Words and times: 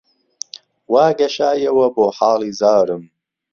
وا 0.91 1.05
گەشایەوە 1.19 1.87
بۆ 1.95 2.05
حاڵی 2.17 2.51
زارم 2.59 3.03